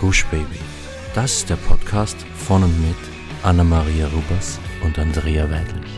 [0.00, 0.58] Gush Baby.
[1.14, 2.96] Das ist der Podcast von und mit
[3.42, 5.90] Anna-Maria Rubers und Andrea Weidlich.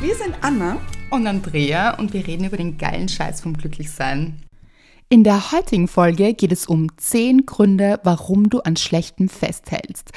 [0.00, 0.78] Wir sind Anna
[1.10, 4.47] und Andrea und wir reden über den geilen Scheiß vom Glücklichsein.
[5.10, 10.12] In der heutigen Folge geht es um 10 Gründe, warum du an Schlechtem festhältst.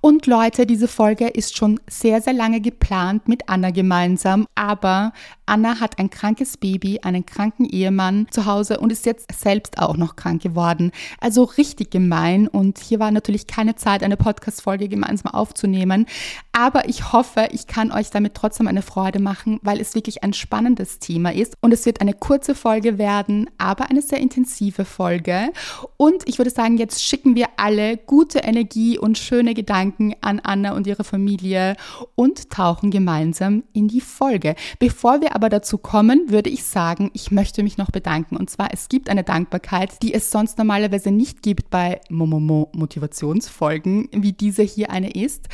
[0.00, 5.12] Und Leute, diese Folge ist schon sehr, sehr lange geplant mit Anna gemeinsam, aber
[5.44, 9.98] Anna hat ein krankes Baby, einen kranken Ehemann zu Hause und ist jetzt selbst auch
[9.98, 10.90] noch krank geworden.
[11.20, 16.06] Also richtig gemein und hier war natürlich keine Zeit, eine Podcast-Folge gemeinsam aufzunehmen.
[16.52, 20.32] Aber ich hoffe, ich kann euch damit trotzdem eine Freude machen, weil es wirklich ein
[20.32, 25.52] spannendes Thema ist und es wird eine kurze Folge werden, aber eine sehr intensive Folge.
[25.96, 30.72] Und ich würde sagen, jetzt schicken wir alle gute Energie und schöne Gedanken an Anna
[30.72, 31.76] und ihre Familie
[32.14, 34.54] und tauchen gemeinsam in die Folge.
[34.78, 38.36] Bevor wir aber dazu kommen, würde ich sagen, ich möchte mich noch bedanken.
[38.36, 44.08] Und zwar, es gibt eine Dankbarkeit, die es sonst normalerweise nicht gibt bei Momomo Motivationsfolgen,
[44.12, 45.48] wie diese hier eine ist.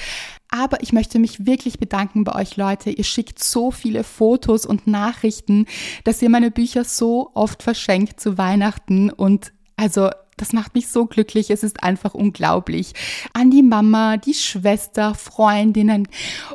[0.51, 2.91] Aber ich möchte mich wirklich bedanken bei euch Leute.
[2.91, 5.67] Ihr schickt so viele Fotos und Nachrichten,
[6.05, 11.07] dass ihr meine Bücher so oft verschenkt zu Weihnachten und also das macht mich so
[11.07, 11.51] glücklich.
[11.51, 12.93] Es ist einfach unglaublich.
[13.33, 16.09] An die Mama, die Schwester, Freundinnen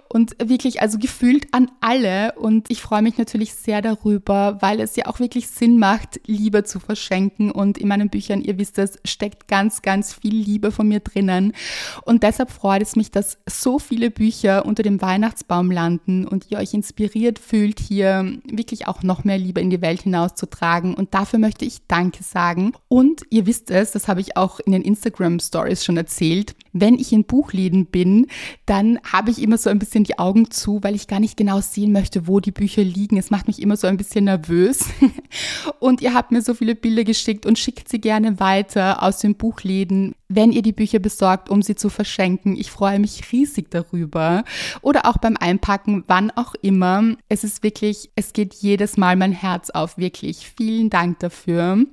[0.07, 2.33] und wirklich also gefühlt an alle.
[2.33, 6.63] Und ich freue mich natürlich sehr darüber, weil es ja auch wirklich Sinn macht, Liebe
[6.63, 7.51] zu verschenken.
[7.51, 11.53] Und in meinen Büchern, ihr wisst es, steckt ganz, ganz viel Liebe von mir drinnen.
[12.05, 16.59] Und deshalb freut es mich, dass so viele Bücher unter dem Weihnachtsbaum landen und ihr
[16.59, 20.93] euch inspiriert fühlt, hier wirklich auch noch mehr Liebe in die Welt hinauszutragen.
[20.93, 22.73] Und dafür möchte ich Danke sagen.
[22.87, 26.55] Und ihr wisst es, das habe ich auch in den Instagram Stories schon erzählt.
[26.73, 28.27] Wenn ich in Buchläden bin,
[28.65, 31.61] dann habe ich immer so ein bisschen die Augen zu, weil ich gar nicht genau
[31.61, 33.17] sehen möchte, wo die Bücher liegen.
[33.17, 34.85] Es macht mich immer so ein bisschen nervös.
[35.79, 39.35] Und ihr habt mir so viele Bilder geschickt und schickt sie gerne weiter aus den
[39.35, 42.55] Buchläden, wenn ihr die Bücher besorgt, um sie zu verschenken.
[42.55, 44.43] Ich freue mich riesig darüber.
[44.81, 47.15] Oder auch beim Einpacken, wann auch immer.
[47.29, 49.97] Es ist wirklich, es geht jedes Mal mein Herz auf.
[49.97, 50.51] Wirklich.
[50.57, 51.85] Vielen Dank dafür.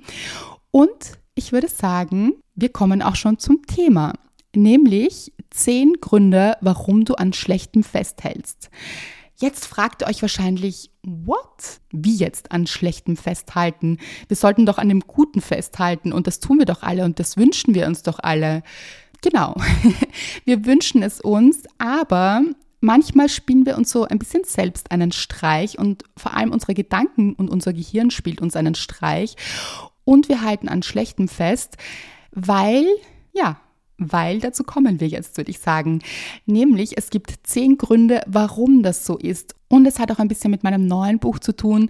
[0.71, 4.13] Und ich würde sagen, wir kommen auch schon zum Thema,
[4.53, 8.69] nämlich zehn Gründe, warum du an Schlechtem festhältst.
[9.37, 11.79] Jetzt fragt ihr euch wahrscheinlich, what?
[11.91, 13.99] Wie jetzt an Schlechtem festhalten?
[14.27, 17.37] Wir sollten doch an dem Guten festhalten und das tun wir doch alle und das
[17.37, 18.61] wünschen wir uns doch alle.
[19.21, 19.55] Genau,
[20.43, 22.41] wir wünschen es uns, aber
[22.81, 27.33] manchmal spielen wir uns so ein bisschen selbst einen Streich und vor allem unsere Gedanken
[27.33, 29.37] und unser Gehirn spielt uns einen Streich
[30.03, 31.77] und wir halten an Schlechtem fest,
[32.31, 32.85] weil,
[33.33, 33.59] ja,
[33.99, 36.01] weil dazu kommen wir jetzt, würde ich sagen.
[36.45, 39.55] Nämlich, es gibt zehn Gründe, warum das so ist.
[39.67, 41.89] Und es hat auch ein bisschen mit meinem neuen Buch zu tun.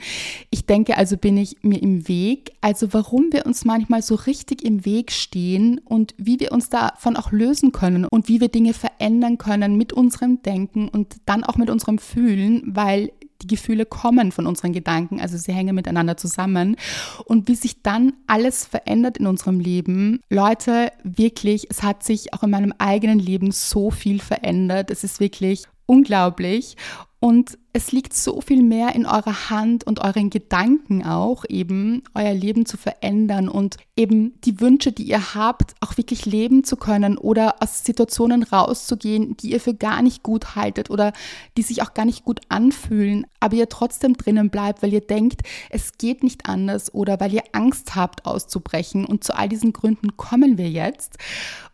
[0.49, 2.51] Ich denke, also bin ich mir im Weg.
[2.59, 7.15] Also warum wir uns manchmal so richtig im Weg stehen und wie wir uns davon
[7.15, 11.55] auch lösen können und wie wir Dinge verändern können mit unserem Denken und dann auch
[11.55, 16.75] mit unserem Fühlen, weil die Gefühle kommen von unseren Gedanken, also sie hängen miteinander zusammen.
[17.25, 20.21] Und wie sich dann alles verändert in unserem Leben.
[20.29, 24.91] Leute, wirklich, es hat sich auch in meinem eigenen Leben so viel verändert.
[24.91, 26.75] Es ist wirklich unglaublich.
[27.19, 32.33] Und es liegt so viel mehr in eurer Hand und euren Gedanken auch, eben euer
[32.33, 37.17] Leben zu verändern und eben die Wünsche, die ihr habt, auch wirklich leben zu können
[37.17, 41.13] oder aus Situationen rauszugehen, die ihr für gar nicht gut haltet oder
[41.57, 45.41] die sich auch gar nicht gut anfühlen, aber ihr trotzdem drinnen bleibt, weil ihr denkt,
[45.69, 49.05] es geht nicht anders oder weil ihr Angst habt auszubrechen.
[49.05, 51.17] Und zu all diesen Gründen kommen wir jetzt.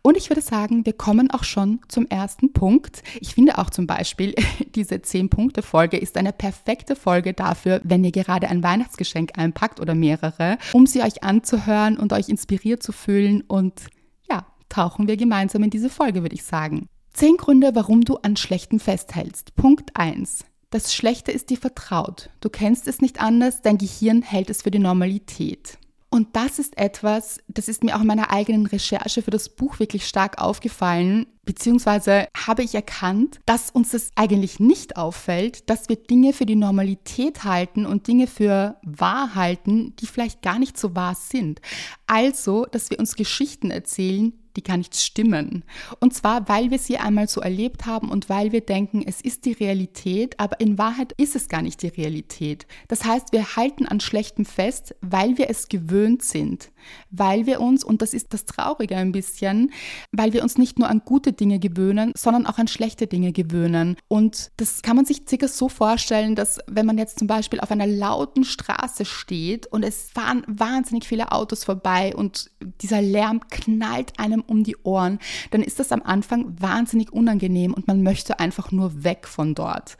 [0.02, 3.02] Und ich würde sagen, wir kommen auch schon zum ersten Punkt.
[3.20, 4.34] Ich finde auch zum Beispiel
[4.74, 9.80] diese zehn Punkte Folge ist eine perfekte Folge dafür, wenn ihr gerade ein Weihnachtsgeschenk einpackt
[9.80, 13.86] oder mehrere, um sie euch anzuhören und euch inspiriert zu fühlen und
[14.28, 16.88] ja, tauchen wir gemeinsam in diese Folge, würde ich sagen.
[17.12, 19.54] Zehn Gründe, warum du an Schlechten festhältst.
[19.54, 20.44] Punkt 1.
[20.70, 22.28] Das Schlechte ist dir vertraut.
[22.40, 25.78] Du kennst es nicht anders, dein Gehirn hält es für die Normalität.
[26.16, 29.78] Und das ist etwas, das ist mir auch in meiner eigenen Recherche für das Buch
[29.78, 35.96] wirklich stark aufgefallen, beziehungsweise habe ich erkannt, dass uns das eigentlich nicht auffällt, dass wir
[35.96, 40.94] Dinge für die Normalität halten und Dinge für wahr halten, die vielleicht gar nicht so
[40.94, 41.60] wahr sind.
[42.06, 45.64] Also, dass wir uns Geschichten erzählen, die gar nicht stimmen.
[46.00, 49.44] Und zwar, weil wir sie einmal so erlebt haben und weil wir denken, es ist
[49.44, 52.66] die Realität, aber in Wahrheit ist es gar nicht die Realität.
[52.88, 56.70] Das heißt, wir halten an Schlechtem fest, weil wir es gewöhnt sind.
[57.10, 59.72] weil wir uns, und das ist das Traurige ein bisschen,
[60.12, 63.96] weil wir uns nicht nur an gute Dinge gewöhnen, sondern auch an schlechte Dinge gewöhnen.
[64.08, 67.70] Und das kann man sich circa so vorstellen, dass wenn man jetzt zum Beispiel auf
[67.70, 72.50] einer lauten Straße steht und es fahren wahnsinnig viele Autos vorbei und
[72.80, 75.18] dieser Lärm knallt einem um die Ohren,
[75.50, 79.96] dann ist das am Anfang wahnsinnig unangenehm und man möchte einfach nur weg von dort.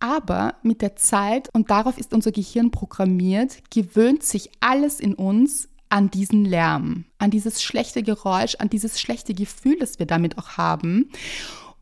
[0.00, 5.68] Aber mit der Zeit, und darauf ist unser Gehirn programmiert, gewöhnt sich alles in uns
[5.90, 10.56] an diesen Lärm, an dieses schlechte Geräusch, an dieses schlechte Gefühl, das wir damit auch
[10.56, 11.10] haben.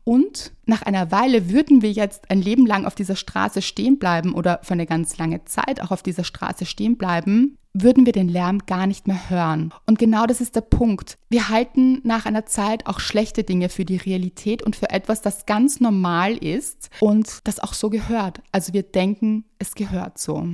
[0.03, 4.33] Und nach einer Weile würden wir jetzt ein Leben lang auf dieser Straße stehen bleiben
[4.33, 8.29] oder für eine ganz lange Zeit auch auf dieser Straße stehen bleiben, würden wir den
[8.29, 9.73] Lärm gar nicht mehr hören.
[9.85, 11.17] Und genau das ist der Punkt.
[11.29, 15.45] Wir halten nach einer Zeit auch schlechte Dinge für die Realität und für etwas, das
[15.45, 18.41] ganz normal ist und das auch so gehört.
[18.51, 20.47] Also wir denken, es gehört so.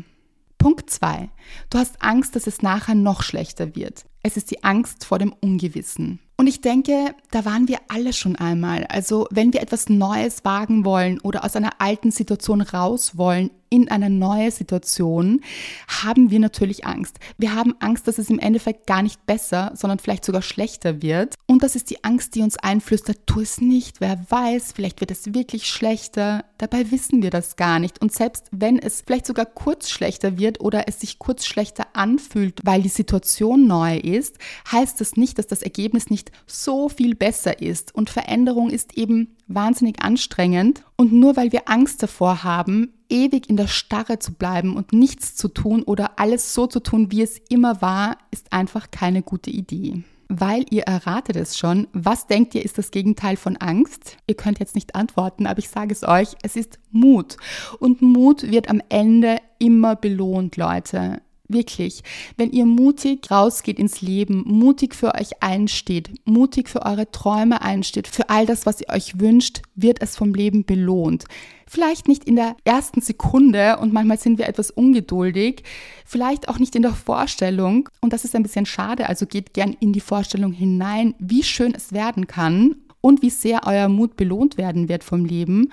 [0.58, 1.30] Punkt 2.
[1.70, 4.06] Du hast Angst, dass es nachher noch schlechter wird.
[4.24, 6.20] Es ist die Angst vor dem Ungewissen.
[6.38, 8.86] Und ich denke, da waren wir alle schon einmal.
[8.88, 13.90] Also wenn wir etwas Neues wagen wollen oder aus einer alten Situation raus wollen in
[13.90, 15.42] eine neue Situation,
[15.88, 17.20] haben wir natürlich Angst.
[17.38, 21.36] Wir haben Angst, dass es im Endeffekt gar nicht besser, sondern vielleicht sogar schlechter wird.
[21.46, 25.12] Und das ist die Angst, die uns einflüstert, tu es nicht, wer weiß, vielleicht wird
[25.12, 26.46] es wirklich schlechter.
[26.58, 28.02] Dabei wissen wir das gar nicht.
[28.02, 32.62] Und selbst wenn es vielleicht sogar kurz schlechter wird oder es sich kurz schlechter anfühlt,
[32.64, 34.38] weil die Situation neu ist,
[34.72, 37.94] heißt das nicht, dass das Ergebnis nicht so viel besser ist.
[37.94, 40.84] Und Veränderung ist eben wahnsinnig anstrengend.
[40.96, 45.36] Und nur weil wir Angst davor haben, ewig in der Starre zu bleiben und nichts
[45.36, 49.52] zu tun oder alles so zu tun, wie es immer war, ist einfach keine gute
[49.52, 50.04] Idee.
[50.28, 54.18] Weil ihr erratet es schon, was denkt ihr ist das Gegenteil von Angst?
[54.26, 57.38] Ihr könnt jetzt nicht antworten, aber ich sage es euch, es ist Mut.
[57.80, 61.22] Und Mut wird am Ende immer belohnt, Leute.
[61.48, 62.02] Wirklich,
[62.38, 68.08] wenn ihr mutig rausgeht ins Leben, mutig für euch einsteht, mutig für eure Träume einsteht,
[68.08, 71.26] für all das, was ihr euch wünscht, wird es vom Leben belohnt.
[71.68, 75.64] Vielleicht nicht in der ersten Sekunde und manchmal sind wir etwas ungeduldig,
[76.06, 79.76] vielleicht auch nicht in der Vorstellung und das ist ein bisschen schade, also geht gern
[79.80, 82.76] in die Vorstellung hinein, wie schön es werden kann
[83.06, 85.72] und wie sehr euer Mut belohnt werden wird vom Leben.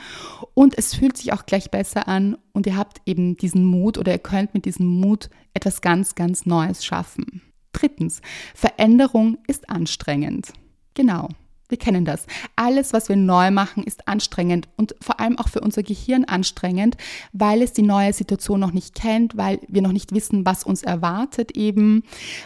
[0.53, 4.13] Und es fühlt sich auch gleich besser an und ihr habt eben diesen Mut oder
[4.13, 7.41] ihr könnt mit diesem Mut etwas ganz, ganz Neues schaffen.
[7.73, 8.21] Drittens,
[8.55, 10.53] Veränderung ist anstrengend.
[10.93, 11.31] Genau.
[11.73, 12.27] Wir kennen das.
[12.55, 16.99] Alles, was wir neu machen, ist anstrengend und vor allem auch für unser Gehirn anstrengend,
[17.33, 20.83] weil es die neue Situation noch nicht kennt, weil wir noch nicht wissen, was uns
[20.83, 22.03] erwartet eben,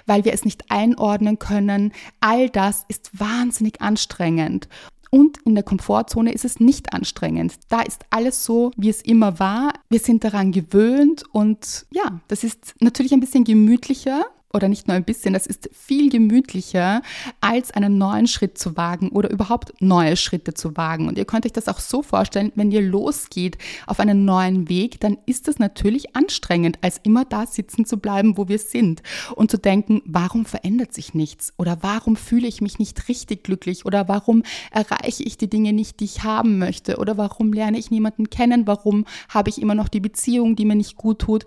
[0.07, 1.93] weil wir es nicht einordnen können.
[2.21, 4.69] All das ist wahnsinnig anstrengend.
[5.11, 7.55] Und in der Komfortzone ist es nicht anstrengend.
[7.69, 9.73] Da ist alles so, wie es immer war.
[9.89, 14.97] Wir sind daran gewöhnt und ja, das ist natürlich ein bisschen gemütlicher, oder nicht nur
[14.97, 17.03] ein bisschen, das ist viel gemütlicher,
[17.41, 21.09] als einen neuen Schritt zu wagen oder überhaupt neue Schritte zu wagen.
[21.09, 25.01] Und ihr könnt euch das auch so vorstellen, wenn ihr losgeht auf einen neuen Weg,
[25.01, 29.03] dann ist es natürlich anstrengend, als immer da sitzen zu bleiben, wo wir sind
[29.35, 31.53] und zu denken, warum verändert sich nichts?
[31.59, 33.85] Oder warum fühle ich mich nicht richtig glücklich?
[33.85, 36.97] Oder warum erreiche ich die Dinge nicht, die ich haben möchte?
[36.97, 40.77] Oder warum lerne ich niemanden kennen, warum habe ich immer noch die Beziehung, die mir
[40.77, 41.45] nicht gut tut,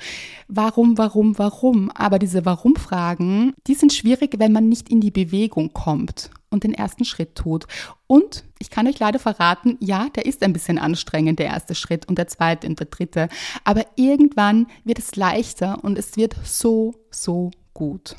[0.48, 1.90] warum, warum, warum.
[1.92, 6.64] Aber diese Warum-Frage Fragen, die sind schwierig, wenn man nicht in die Bewegung kommt und
[6.64, 7.68] den ersten Schritt tut.
[8.08, 12.08] Und ich kann euch leider verraten, ja, der ist ein bisschen anstrengend, der erste Schritt
[12.08, 13.30] und der zweite und der dritte.
[13.64, 18.16] Aber irgendwann wird es leichter und es wird so, so gut.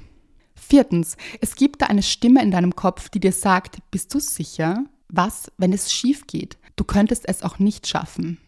[0.54, 4.84] Viertens, es gibt da eine Stimme in deinem Kopf, die dir sagt, bist du sicher?
[5.08, 6.58] Was, wenn es schief geht?
[6.76, 8.38] Du könntest es auch nicht schaffen.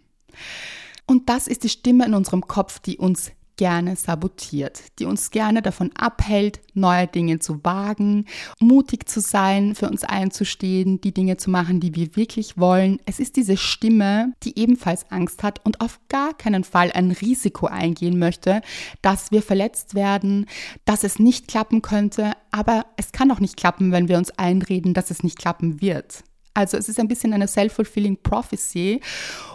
[1.04, 5.62] Und das ist die Stimme in unserem Kopf, die uns gerne sabotiert, die uns gerne
[5.62, 8.24] davon abhält, neue Dinge zu wagen,
[8.58, 12.98] mutig zu sein, für uns einzustehen, die Dinge zu machen, die wir wirklich wollen.
[13.06, 17.66] Es ist diese Stimme, die ebenfalls Angst hat und auf gar keinen Fall ein Risiko
[17.66, 18.62] eingehen möchte,
[19.00, 20.46] dass wir verletzt werden,
[20.84, 24.92] dass es nicht klappen könnte, aber es kann auch nicht klappen, wenn wir uns einreden,
[24.92, 26.24] dass es nicht klappen wird.
[26.54, 29.00] Also es ist ein bisschen eine self-fulfilling prophecy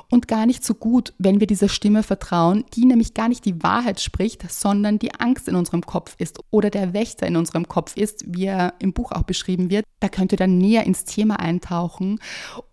[0.10, 3.62] und gar nicht so gut, wenn wir dieser Stimme vertrauen, die nämlich gar nicht die
[3.64, 7.98] Wahrheit spricht, sondern die Angst in unserem Kopf ist oder der Wächter in unserem Kopf
[7.98, 9.86] ist, wie er im Buch auch beschrieben wird.
[10.00, 12.20] Da könnt ihr dann näher ins Thema eintauchen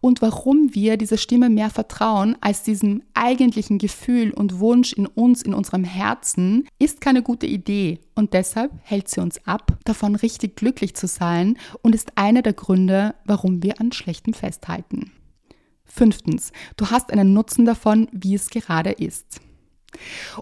[0.01, 5.43] und warum wir dieser Stimme mehr vertrauen als diesem eigentlichen Gefühl und Wunsch in uns,
[5.43, 8.01] in unserem Herzen, ist keine gute Idee.
[8.15, 12.53] Und deshalb hält sie uns ab, davon richtig glücklich zu sein und ist einer der
[12.53, 15.11] Gründe, warum wir an Schlechtem festhalten.
[15.85, 19.41] Fünftens, du hast einen Nutzen davon, wie es gerade ist.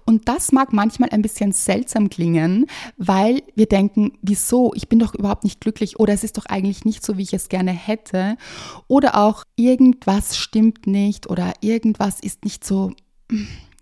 [0.04, 5.14] Und das mag manchmal ein bisschen seltsam klingen, weil wir denken, wieso, ich bin doch
[5.14, 8.36] überhaupt nicht glücklich oder es ist doch eigentlich nicht so, wie ich es gerne hätte.
[8.88, 12.92] Oder auch irgendwas stimmt nicht oder irgendwas ist nicht so,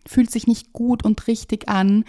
[0.06, 2.04] fühlt sich nicht gut und richtig an.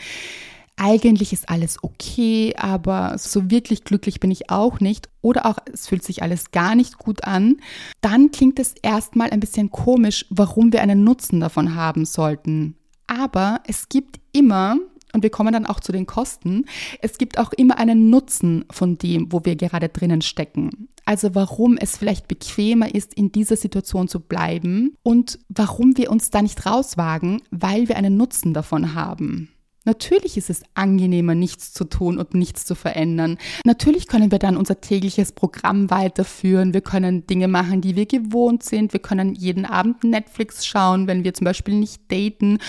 [0.83, 5.09] Eigentlich ist alles okay, aber so wirklich glücklich bin ich auch nicht.
[5.21, 7.57] Oder auch es fühlt sich alles gar nicht gut an.
[8.01, 12.77] Dann klingt es erstmal ein bisschen komisch, warum wir einen Nutzen davon haben sollten.
[13.05, 14.75] Aber es gibt immer,
[15.13, 16.65] und wir kommen dann auch zu den Kosten,
[16.99, 20.87] es gibt auch immer einen Nutzen von dem, wo wir gerade drinnen stecken.
[21.05, 26.31] Also warum es vielleicht bequemer ist, in dieser Situation zu bleiben und warum wir uns
[26.31, 29.49] da nicht rauswagen, weil wir einen Nutzen davon haben.
[29.83, 33.39] Natürlich ist es angenehmer, nichts zu tun und nichts zu verändern.
[33.65, 36.73] Natürlich können wir dann unser tägliches Programm weiterführen.
[36.73, 38.93] Wir können Dinge machen, die wir gewohnt sind.
[38.93, 42.59] Wir können jeden Abend Netflix schauen, wenn wir zum Beispiel nicht daten.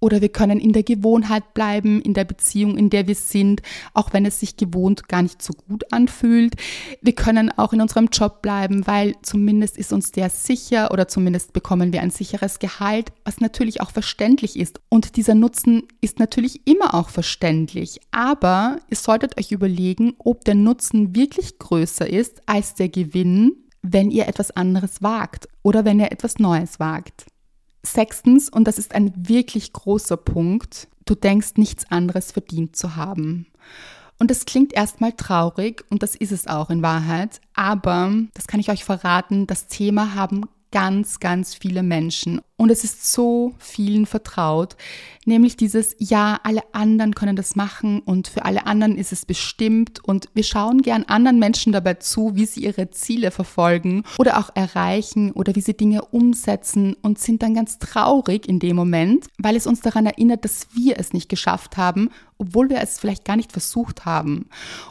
[0.00, 3.60] Oder wir können in der Gewohnheit bleiben, in der Beziehung, in der wir sind,
[3.92, 6.56] auch wenn es sich gewohnt gar nicht so gut anfühlt.
[7.02, 11.52] Wir können auch in unserem Job bleiben, weil zumindest ist uns der sicher oder zumindest
[11.52, 14.80] bekommen wir ein sicheres Gehalt, was natürlich auch verständlich ist.
[14.88, 18.00] Und dieser Nutzen ist natürlich immer auch verständlich.
[18.10, 23.52] Aber ihr solltet euch überlegen, ob der Nutzen wirklich größer ist als der Gewinn,
[23.82, 27.26] wenn ihr etwas anderes wagt oder wenn ihr etwas Neues wagt.
[27.82, 33.46] Sechstens, und das ist ein wirklich großer Punkt, du denkst nichts anderes verdient zu haben.
[34.18, 38.60] Und das klingt erstmal traurig und das ist es auch in Wahrheit, aber das kann
[38.60, 42.40] ich euch verraten, das Thema haben ganz, ganz viele Menschen.
[42.60, 44.76] Und es ist so vielen vertraut,
[45.24, 50.04] nämlich dieses, ja, alle anderen können das machen und für alle anderen ist es bestimmt.
[50.04, 54.50] Und wir schauen gern anderen Menschen dabei zu, wie sie ihre Ziele verfolgen oder auch
[54.54, 59.56] erreichen oder wie sie Dinge umsetzen und sind dann ganz traurig in dem Moment, weil
[59.56, 63.36] es uns daran erinnert, dass wir es nicht geschafft haben obwohl wir es vielleicht gar
[63.36, 64.48] nicht versucht haben.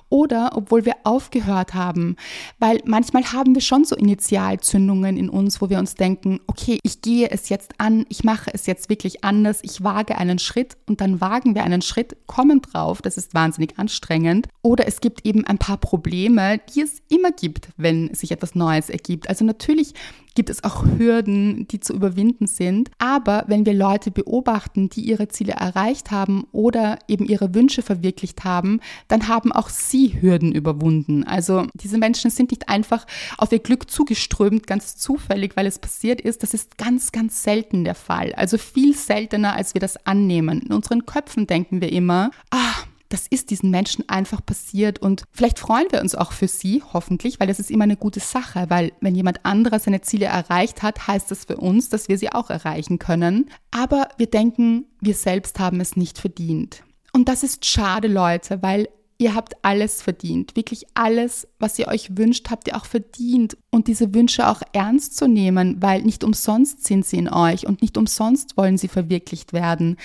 [0.10, 2.16] Oder obwohl wir aufgehört haben,
[2.60, 7.02] weil manchmal haben wir schon so Initialzündungen in uns, wo wir uns denken, okay, ich
[7.02, 11.02] gehe es jetzt an, ich mache es jetzt wirklich anders, ich wage einen Schritt und
[11.02, 15.46] dann wagen wir einen Schritt, kommen drauf, das ist wahnsinnig anstrengend oder es gibt eben
[15.46, 19.30] ein paar Probleme, die es immer gibt, wenn sich etwas Neues ergibt.
[19.30, 19.94] Also natürlich
[20.36, 22.92] gibt es auch Hürden, die zu überwinden sind.
[22.98, 28.44] Aber wenn wir Leute beobachten, die ihre Ziele erreicht haben oder eben ihre Wünsche verwirklicht
[28.44, 31.24] haben, dann haben auch sie Hürden überwunden.
[31.24, 33.06] Also diese Menschen sind nicht einfach
[33.38, 36.44] auf ihr Glück zugeströmt, ganz zufällig, weil es passiert ist.
[36.44, 38.34] Das ist ganz, ganz selten der Fall.
[38.34, 40.62] Also viel seltener, als wir das annehmen.
[40.62, 42.74] In unseren Köpfen denken wir immer, ah,
[43.10, 47.40] das ist diesen Menschen einfach passiert und vielleicht freuen wir uns auch für sie, hoffentlich,
[47.40, 51.08] weil das ist immer eine gute Sache, weil wenn jemand anderer seine Ziele erreicht hat,
[51.08, 53.50] heißt das für uns, dass wir sie auch erreichen können.
[53.72, 56.84] Aber wir denken, wir selbst haben es nicht verdient.
[57.12, 58.88] Und das ist schade, Leute, weil
[59.22, 60.56] Ihr habt alles verdient.
[60.56, 63.58] Wirklich alles, was ihr euch wünscht, habt ihr auch verdient.
[63.70, 67.82] Und diese Wünsche auch ernst zu nehmen, weil nicht umsonst sind sie in euch und
[67.82, 69.98] nicht umsonst wollen sie verwirklicht werden.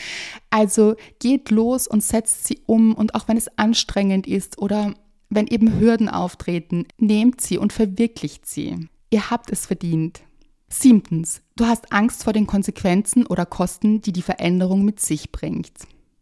[0.50, 2.92] Also geht los und setzt sie um.
[2.92, 4.94] Und auch wenn es anstrengend ist oder
[5.30, 8.88] wenn eben Hürden auftreten, nehmt sie und verwirklicht sie.
[9.11, 10.23] Ihr habt es verdient.
[10.68, 15.71] Siebtens, du hast Angst vor den Konsequenzen oder Kosten, die die Veränderung mit sich bringt.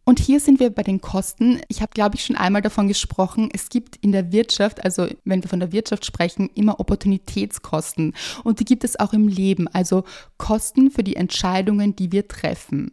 [0.05, 1.61] Und hier sind wir bei den Kosten.
[1.69, 3.51] Ich habe, glaube ich, schon einmal davon gesprochen.
[3.53, 8.15] Es gibt in der Wirtschaft, also wenn wir von der Wirtschaft sprechen, immer Opportunitätskosten.
[8.43, 10.03] Und die gibt es auch im Leben, also
[10.39, 12.93] Kosten für die Entscheidungen, die wir treffen.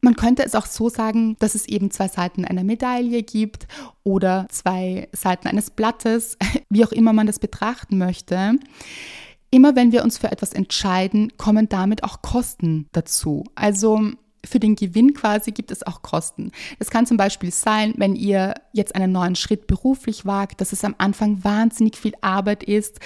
[0.00, 3.66] Man könnte es auch so sagen, dass es eben zwei Seiten einer Medaille gibt
[4.04, 6.38] oder zwei Seiten eines Blattes,
[6.70, 8.58] wie auch immer man das betrachten möchte.
[9.50, 13.44] Immer wenn wir uns für etwas entscheiden, kommen damit auch Kosten dazu.
[13.54, 14.12] Also
[14.44, 16.52] für den Gewinn quasi gibt es auch Kosten.
[16.78, 20.84] Es kann zum Beispiel sein, wenn ihr jetzt einen neuen Schritt beruflich wagt, dass es
[20.84, 23.00] am Anfang wahnsinnig viel Arbeit ist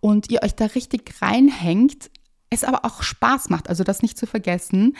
[0.00, 2.10] und ihr euch da richtig reinhängt,
[2.52, 4.96] es aber auch Spaß macht, also das nicht zu vergessen.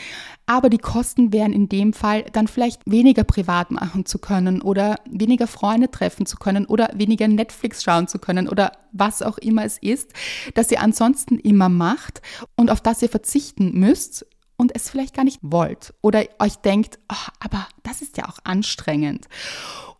[0.46, 4.96] Aber die Kosten wären in dem Fall dann vielleicht weniger privat machen zu können oder
[5.10, 9.64] weniger Freunde treffen zu können oder weniger Netflix schauen zu können oder was auch immer
[9.64, 10.12] es ist,
[10.54, 12.22] das ihr ansonsten immer macht
[12.56, 14.26] und auf das ihr verzichten müsst,
[14.62, 18.38] und es vielleicht gar nicht wollt oder euch denkt, oh, aber das ist ja auch
[18.44, 19.26] anstrengend.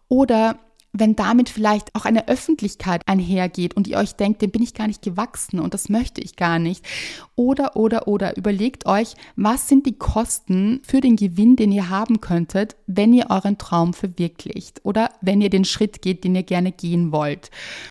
[0.08, 0.56] Oder
[0.92, 4.86] wenn damit vielleicht auch eine Öffentlichkeit einhergeht und ihr euch denkt, dem bin ich gar
[4.86, 6.84] nicht gewachsen und das möchte ich gar nicht.
[7.34, 12.20] Oder, oder, oder überlegt euch, was sind die Kosten für den Gewinn, den ihr haben
[12.20, 16.72] könntet, wenn ihr euren Traum verwirklicht oder wenn ihr den Schritt geht, den ihr gerne
[16.72, 17.50] gehen wollt.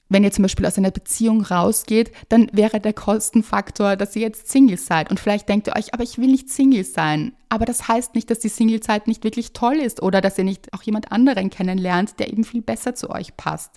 [0.09, 4.49] Wenn ihr zum Beispiel aus einer Beziehung rausgeht, dann wäre der Kostenfaktor, dass ihr jetzt
[4.49, 7.33] Single seid und vielleicht denkt ihr euch, aber ich will nicht Single sein.
[7.51, 10.73] Aber das heißt nicht, dass die Singlezeit nicht wirklich toll ist oder dass ihr nicht
[10.73, 13.71] auch jemand anderen kennenlernt, der eben viel besser zu euch passt.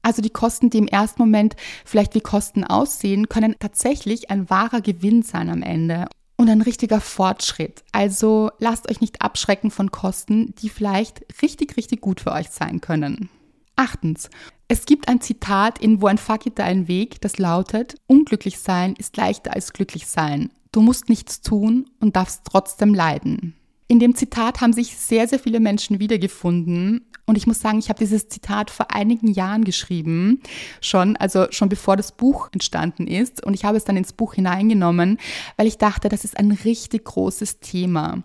[0.00, 4.80] Also die Kosten, die im ersten Moment vielleicht wie Kosten aussehen, können tatsächlich ein wahrer
[4.80, 7.84] Gewinn sein am Ende und ein richtiger Fortschritt.
[7.92, 12.80] Also lasst euch nicht abschrecken von Kosten, die vielleicht richtig, richtig gut für euch sein
[12.80, 13.28] können.
[13.74, 14.30] Achtens.
[14.68, 19.18] Es gibt ein Zitat in Wo ein Fakita ein Weg, das lautet, unglücklich sein ist
[19.18, 20.50] leichter als glücklich sein.
[20.76, 23.54] Du musst nichts tun und darfst trotzdem leiden.
[23.88, 27.88] In dem Zitat haben sich sehr, sehr viele Menschen wiedergefunden und ich muss sagen, ich
[27.88, 30.42] habe dieses Zitat vor einigen Jahren geschrieben,
[30.82, 33.42] schon, also schon bevor das Buch entstanden ist.
[33.42, 35.16] Und ich habe es dann ins Buch hineingenommen,
[35.56, 38.22] weil ich dachte, das ist ein richtig großes Thema.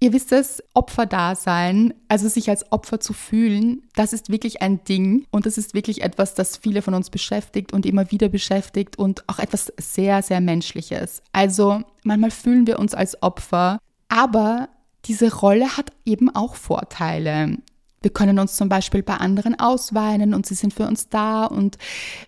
[0.00, 5.26] Ihr wisst es, Opferdasein, also sich als Opfer zu fühlen, das ist wirklich ein Ding
[5.30, 9.26] und das ist wirklich etwas, das viele von uns beschäftigt und immer wieder beschäftigt und
[9.28, 11.22] auch etwas sehr, sehr Menschliches.
[11.32, 14.68] Also manchmal fühlen wir uns als Opfer, aber
[15.06, 17.58] diese Rolle hat eben auch Vorteile.
[18.04, 21.78] Wir können uns zum Beispiel bei anderen ausweinen und sie sind für uns da und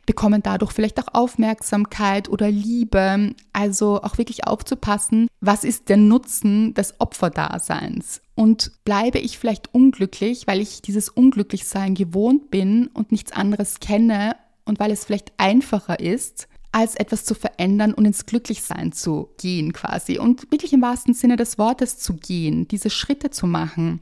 [0.06, 3.34] bekommen dadurch vielleicht auch Aufmerksamkeit oder Liebe.
[3.52, 8.22] Also auch wirklich aufzupassen, was ist der Nutzen des Opferdaseins?
[8.34, 14.34] Und bleibe ich vielleicht unglücklich, weil ich dieses Unglücklichsein gewohnt bin und nichts anderes kenne
[14.64, 19.74] und weil es vielleicht einfacher ist, als etwas zu verändern und ins Glücklichsein zu gehen
[19.74, 24.00] quasi und wirklich im wahrsten Sinne des Wortes zu gehen, diese Schritte zu machen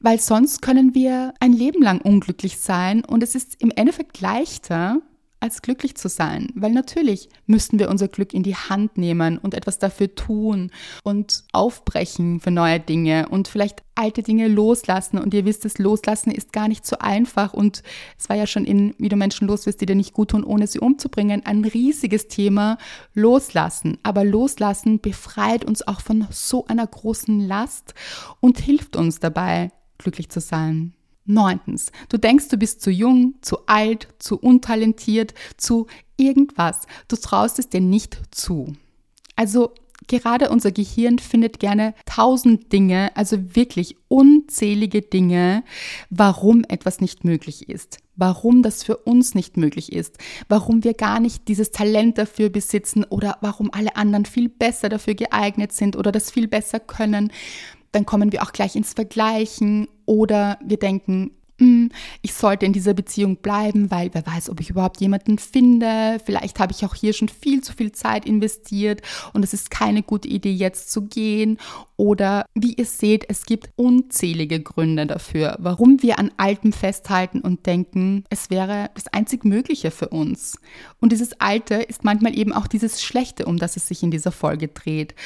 [0.00, 5.00] weil sonst können wir ein Leben lang unglücklich sein und es ist im Endeffekt leichter,
[5.40, 6.48] als glücklich zu sein.
[6.54, 10.70] Weil natürlich müssten wir unser Glück in die Hand nehmen und etwas dafür tun
[11.04, 15.18] und aufbrechen für neue Dinge und vielleicht alte Dinge loslassen.
[15.18, 17.54] Und ihr wisst, das Loslassen ist gar nicht so einfach.
[17.54, 17.82] Und
[18.18, 20.66] es war ja schon in Wie du Menschen loswirst, die dir nicht gut tun, ohne
[20.66, 22.78] sie umzubringen, ein riesiges Thema.
[23.14, 23.98] Loslassen.
[24.02, 27.94] Aber Loslassen befreit uns auch von so einer großen Last
[28.40, 30.94] und hilft uns dabei, glücklich zu sein.
[31.24, 35.86] Neuntens, du denkst, du bist zu jung, zu alt, zu untalentiert, zu
[36.16, 36.86] irgendwas.
[37.06, 38.74] Du traust es dir nicht zu.
[39.36, 39.74] Also
[40.06, 45.64] gerade unser Gehirn findet gerne tausend Dinge, also wirklich unzählige Dinge,
[46.08, 50.16] warum etwas nicht möglich ist, warum das für uns nicht möglich ist,
[50.48, 55.14] warum wir gar nicht dieses Talent dafür besitzen oder warum alle anderen viel besser dafür
[55.14, 57.30] geeignet sind oder das viel besser können
[57.92, 61.90] dann kommen wir auch gleich ins Vergleichen oder wir denken, hm,
[62.22, 66.18] ich sollte in dieser Beziehung bleiben, weil wer weiß, ob ich überhaupt jemanden finde.
[66.24, 70.04] Vielleicht habe ich auch hier schon viel zu viel Zeit investiert und es ist keine
[70.04, 71.58] gute Idee, jetzt zu gehen.
[71.96, 77.66] Oder wie ihr seht, es gibt unzählige Gründe dafür, warum wir an Altem festhalten und
[77.66, 80.60] denken, es wäre das einzig Mögliche für uns.
[81.00, 84.30] Und dieses Alte ist manchmal eben auch dieses Schlechte, um das es sich in dieser
[84.30, 85.16] Folge dreht.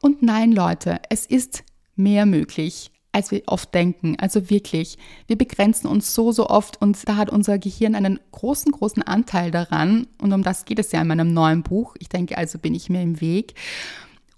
[0.00, 1.64] Und nein, Leute, es ist
[1.96, 4.16] mehr möglich, als wir oft denken.
[4.18, 8.72] Also wirklich, wir begrenzen uns so, so oft und da hat unser Gehirn einen großen,
[8.72, 10.06] großen Anteil daran.
[10.20, 11.94] Und um das geht es ja in meinem neuen Buch.
[11.98, 13.54] Ich denke, also bin ich mir im Weg.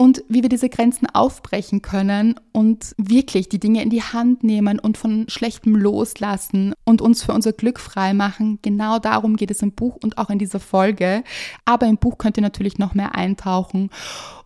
[0.04, 4.78] Und wie wir diese Grenzen aufbrechen können und wirklich die Dinge in die Hand nehmen
[4.78, 8.58] und von Schlechtem loslassen und uns für unser Glück frei machen.
[8.60, 11.24] Genau darum geht es im Buch und auch in dieser Folge.
[11.64, 13.88] Aber im Buch könnt ihr natürlich noch mehr eintauchen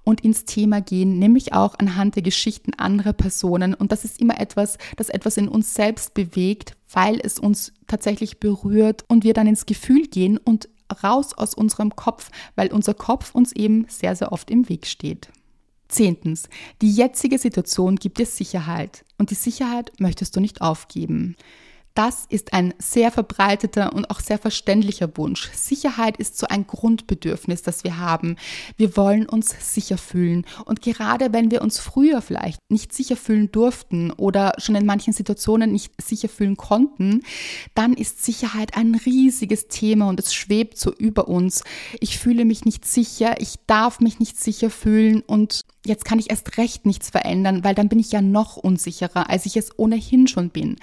[0.04, 3.74] und ins Thema gehen, nämlich auch anhand der Geschichten anderer Personen.
[3.74, 8.38] Und das ist immer etwas, das etwas in uns selbst bewegt, weil es uns tatsächlich
[8.38, 10.68] berührt und wir dann ins Gefühl gehen und
[11.02, 15.30] raus aus unserem Kopf, weil unser Kopf uns eben sehr, sehr oft im Weg steht.
[15.88, 16.48] Zehntens,
[16.82, 21.36] die jetzige Situation gibt dir Sicherheit und die Sicherheit möchtest du nicht aufgeben.
[21.98, 25.50] Das ist ein sehr verbreiteter und auch sehr verständlicher Wunsch.
[25.52, 28.36] Sicherheit ist so ein Grundbedürfnis, das wir haben.
[28.76, 30.46] Wir wollen uns sicher fühlen.
[30.64, 35.12] Und gerade wenn wir uns früher vielleicht nicht sicher fühlen durften oder schon in manchen
[35.12, 37.22] Situationen nicht sicher fühlen konnten,
[37.74, 41.64] dann ist Sicherheit ein riesiges Thema und es schwebt so über uns.
[41.98, 46.30] Ich fühle mich nicht sicher, ich darf mich nicht sicher fühlen und jetzt kann ich
[46.30, 50.28] erst recht nichts verändern, weil dann bin ich ja noch unsicherer, als ich es ohnehin
[50.28, 50.76] schon bin.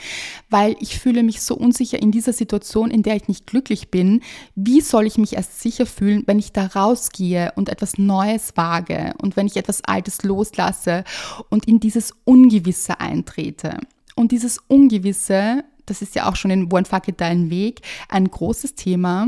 [0.50, 4.22] Weil ich fühle mich so unsicher in dieser Situation, in der ich nicht glücklich bin.
[4.56, 9.14] Wie soll ich mich erst sicher fühlen, wenn ich da rausgehe und etwas Neues wage
[9.22, 11.04] und wenn ich etwas Altes loslasse
[11.50, 13.78] und in dieses Ungewisse eintrete?
[14.16, 18.30] Und dieses Ungewisse das ist ja auch schon in One Fuck It Dein Weg ein
[18.30, 19.28] großes Thema.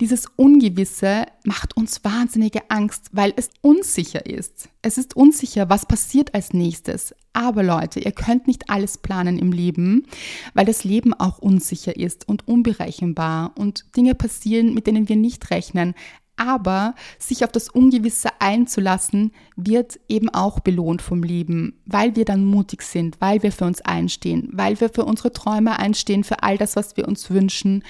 [0.00, 4.68] Dieses Ungewisse macht uns wahnsinnige Angst, weil es unsicher ist.
[4.82, 7.14] Es ist unsicher, was passiert als nächstes.
[7.34, 10.06] Aber Leute, ihr könnt nicht alles planen im Leben,
[10.54, 15.50] weil das Leben auch unsicher ist und unberechenbar und Dinge passieren, mit denen wir nicht
[15.50, 15.94] rechnen.
[16.36, 22.44] Aber sich auf das Ungewisse einzulassen, wird eben auch belohnt vom Leben, weil wir dann
[22.44, 26.56] mutig sind, weil wir für uns einstehen, weil wir für unsere Träume einstehen, für all
[26.56, 27.84] das, was wir uns wünschen.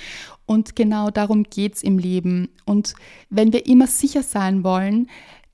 [0.44, 2.48] Und genau darum geht es im Leben.
[2.64, 2.94] Und
[3.30, 5.08] wenn wir immer sicher sein wollen,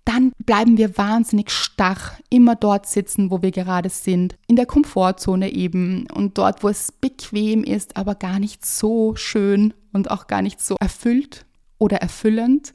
[0.08, 1.98] dann bleiben wir wahnsinnig starr,
[2.30, 6.92] immer dort sitzen, wo wir gerade sind, in der Komfortzone eben und dort, wo es
[6.92, 11.44] bequem ist, aber gar nicht so schön und auch gar nicht so erfüllt
[11.78, 12.74] oder erfüllend.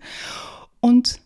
[0.79, 1.19] Und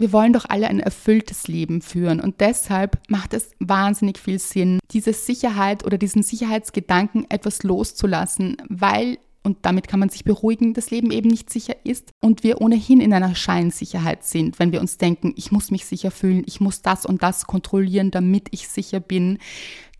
[0.00, 4.78] wir wollen doch alle ein erfülltes Leben führen und deshalb macht es wahnsinnig viel Sinn,
[4.92, 10.90] diese Sicherheit oder diesen Sicherheitsgedanken etwas loszulassen, weil und damit kann man sich beruhigen, das
[10.90, 14.98] Leben eben nicht sicher ist und wir ohnehin in einer Scheinsicherheit sind, wenn wir uns
[14.98, 19.00] denken, ich muss mich sicher fühlen, ich muss das und das kontrollieren, damit ich sicher
[19.00, 19.38] bin.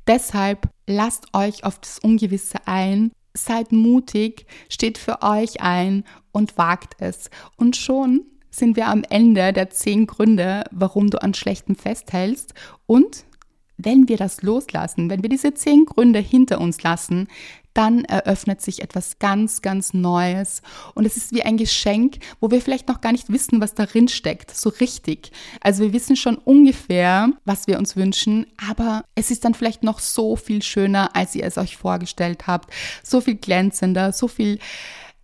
[0.06, 6.96] Deshalb lasst euch auf das Ungewisse ein, seid mutig, steht für euch ein und wagt
[6.98, 7.30] es.
[7.56, 12.54] Und schon sind wir am Ende der zehn Gründe, warum du an Schlechtem festhältst
[12.86, 13.24] und
[13.84, 17.28] wenn wir das loslassen, wenn wir diese zehn Gründe hinter uns lassen,
[17.72, 20.62] dann eröffnet sich etwas ganz, ganz Neues.
[20.94, 24.08] Und es ist wie ein Geschenk, wo wir vielleicht noch gar nicht wissen, was darin
[24.08, 25.30] steckt, so richtig.
[25.60, 30.00] Also wir wissen schon ungefähr, was wir uns wünschen, aber es ist dann vielleicht noch
[30.00, 32.72] so viel schöner, als ihr es euch vorgestellt habt.
[33.04, 34.58] So viel glänzender, so viel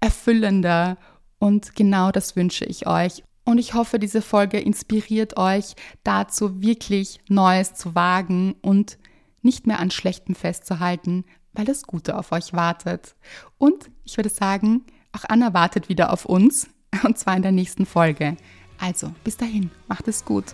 [0.00, 0.96] erfüllender.
[1.38, 3.22] Und genau das wünsche ich euch.
[3.44, 8.98] Und ich hoffe, diese Folge inspiriert euch dazu, wirklich Neues zu wagen und
[9.42, 13.14] nicht mehr an Schlechtem festzuhalten, weil das Gute auf euch wartet.
[13.56, 16.68] Und ich würde sagen, auch Anna wartet wieder auf uns,
[17.04, 18.36] und zwar in der nächsten Folge.
[18.78, 20.46] Also, bis dahin, macht es gut.